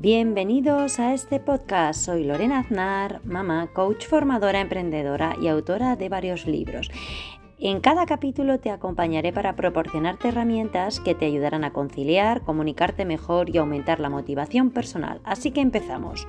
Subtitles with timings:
[0.00, 2.04] Bienvenidos a este podcast.
[2.04, 6.88] Soy Lorena Aznar, mamá, coach formadora, emprendedora y autora de varios libros.
[7.58, 13.50] En cada capítulo te acompañaré para proporcionarte herramientas que te ayudarán a conciliar, comunicarte mejor
[13.50, 15.20] y aumentar la motivación personal.
[15.24, 16.28] Así que empezamos.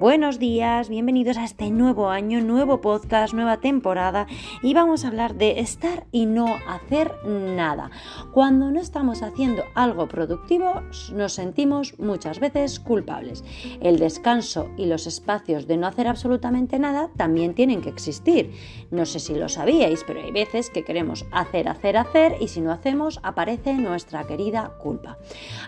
[0.00, 4.26] Buenos días, bienvenidos a este nuevo año, nuevo podcast, nueva temporada
[4.62, 7.90] y vamos a hablar de estar y no hacer nada.
[8.32, 10.80] Cuando no estamos haciendo algo productivo
[11.12, 13.44] nos sentimos muchas veces culpables.
[13.82, 18.54] El descanso y los espacios de no hacer absolutamente nada también tienen que existir.
[18.90, 22.62] No sé si lo sabíais, pero hay veces que queremos hacer, hacer, hacer y si
[22.62, 25.18] no hacemos aparece nuestra querida culpa.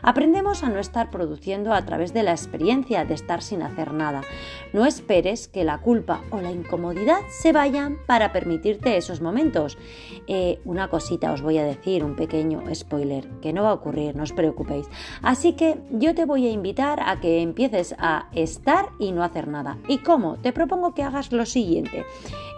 [0.01, 4.21] Aprendemos a no estar produciendo a través de la experiencia de estar sin hacer nada.
[4.72, 9.76] No esperes que la culpa o la incomodidad se vayan para permitirte esos momentos.
[10.26, 14.16] Eh, una cosita os voy a decir, un pequeño spoiler, que no va a ocurrir,
[14.16, 14.87] no os preocupéis.
[15.20, 19.48] Así que yo te voy a invitar a que empieces a estar y no hacer
[19.48, 19.79] nada.
[19.88, 20.36] ¿Y cómo?
[20.36, 22.04] Te propongo que hagas lo siguiente.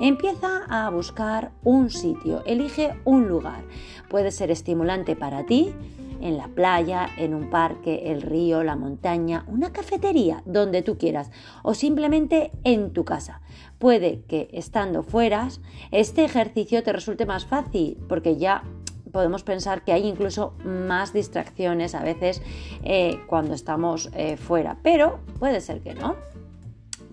[0.01, 3.63] Empieza a buscar un sitio, elige un lugar.
[4.09, 5.73] Puede ser estimulante para ti,
[6.21, 11.31] en la playa, en un parque, el río, la montaña, una cafetería, donde tú quieras,
[11.63, 13.41] o simplemente en tu casa.
[13.79, 15.49] Puede que estando fuera,
[15.91, 18.65] este ejercicio te resulte más fácil, porque ya
[19.13, 22.43] podemos pensar que hay incluso más distracciones a veces
[22.83, 26.17] eh, cuando estamos eh, fuera, pero puede ser que no.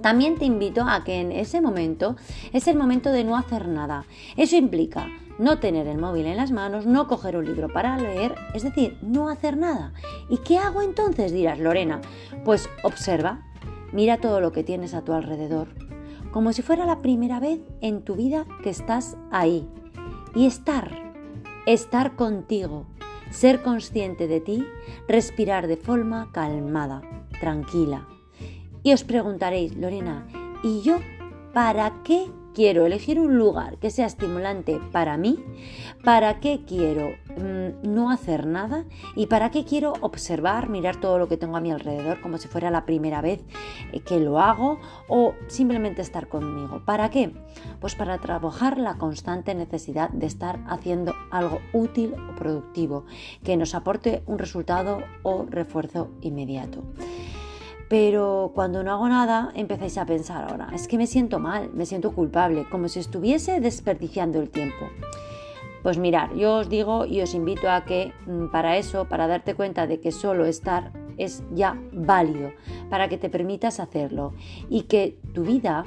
[0.01, 2.15] También te invito a que en ese momento
[2.53, 4.05] es el momento de no hacer nada.
[4.35, 8.35] Eso implica no tener el móvil en las manos, no coger un libro para leer,
[8.53, 9.93] es decir, no hacer nada.
[10.29, 11.31] ¿Y qué hago entonces?
[11.31, 12.01] dirás, Lorena.
[12.45, 13.41] Pues observa,
[13.91, 15.69] mira todo lo que tienes a tu alrededor,
[16.31, 19.67] como si fuera la primera vez en tu vida que estás ahí.
[20.33, 21.13] Y estar,
[21.65, 22.85] estar contigo,
[23.31, 24.65] ser consciente de ti,
[25.07, 27.01] respirar de forma calmada,
[27.39, 28.07] tranquila,
[28.83, 30.27] y os preguntaréis, Lorena,
[30.63, 30.99] ¿y yo
[31.53, 35.43] para qué quiero elegir un lugar que sea estimulante para mí?
[36.03, 38.85] ¿Para qué quiero mm, no hacer nada?
[39.15, 42.47] ¿Y para qué quiero observar, mirar todo lo que tengo a mi alrededor como si
[42.47, 43.43] fuera la primera vez
[43.91, 46.83] eh, que lo hago o simplemente estar conmigo?
[46.85, 47.33] ¿Para qué?
[47.79, 53.05] Pues para trabajar la constante necesidad de estar haciendo algo útil o productivo
[53.43, 56.83] que nos aporte un resultado o refuerzo inmediato.
[57.91, 61.85] Pero cuando no hago nada, empezáis a pensar ahora, es que me siento mal, me
[61.85, 64.87] siento culpable, como si estuviese desperdiciando el tiempo.
[65.83, 69.55] Pues mirar, yo os digo y os invito a que mm, para eso, para darte
[69.55, 72.53] cuenta de que solo estar es ya válido,
[72.89, 74.35] para que te permitas hacerlo
[74.69, 75.83] y que tu vida,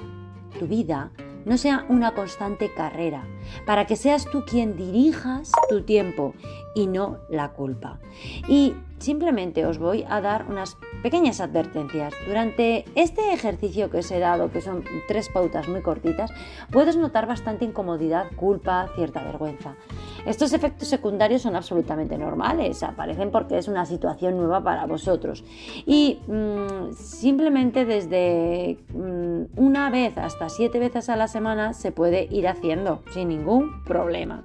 [0.59, 1.11] tu vida,
[1.47, 3.27] no sea una constante carrera,
[3.65, 6.35] para que seas tú quien dirijas tu tiempo
[6.75, 7.99] y no la culpa.
[8.47, 12.15] Y simplemente os voy a dar unas pequeñas advertencias.
[12.27, 16.31] Durante este ejercicio que os he dado, que son tres pautas muy cortitas,
[16.73, 19.77] puedes notar bastante incomodidad, culpa, cierta vergüenza.
[20.25, 25.45] Estos efectos secundarios son absolutamente normales, aparecen porque es una situación nueva para vosotros.
[25.85, 32.27] Y mm, simplemente desde mm, una vez hasta siete veces a la semana se puede
[32.31, 34.45] ir haciendo sin ningún problema.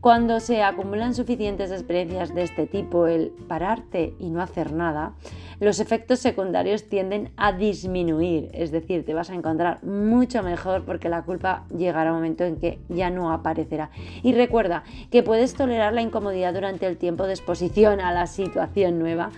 [0.00, 5.12] Cuando se acumulan suficientes experiencias de este tipo, el pararte y no hacer nada,
[5.60, 11.10] los efectos secundarios tienden a disminuir, es decir, te vas a encontrar mucho mejor porque
[11.10, 13.90] la culpa llegará un momento en que ya no aparecerá.
[14.22, 18.98] Y recuerda que puedes tolerar la incomodidad durante el tiempo de exposición a la situación
[18.98, 19.32] nueva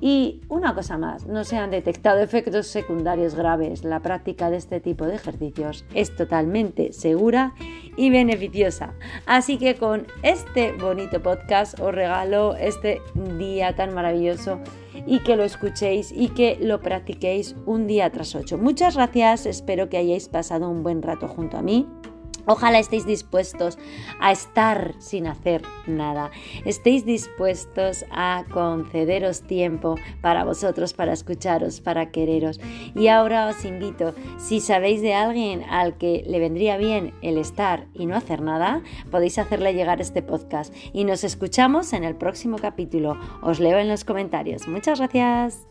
[0.00, 3.84] y una cosa más, no se han detectado efectos secundarios graves.
[3.84, 7.54] La práctica de este tipo de ejercicios es totalmente segura
[7.96, 8.94] y beneficiosa.
[9.26, 13.00] Así que con este bonito podcast os regalo este
[13.38, 14.60] día tan maravilloso
[15.06, 18.58] y que lo escuchéis y que lo practiquéis un día tras ocho.
[18.58, 21.88] Muchas gracias, espero que hayáis pasado un buen rato junto a mí.
[22.46, 23.78] Ojalá estéis dispuestos
[24.20, 26.30] a estar sin hacer nada.
[26.64, 32.60] Estéis dispuestos a concederos tiempo para vosotros, para escucharos, para quereros.
[32.94, 37.86] Y ahora os invito, si sabéis de alguien al que le vendría bien el estar
[37.94, 40.74] y no hacer nada, podéis hacerle llegar este podcast.
[40.92, 43.18] Y nos escuchamos en el próximo capítulo.
[43.42, 44.68] Os leo en los comentarios.
[44.68, 45.66] Muchas gracias.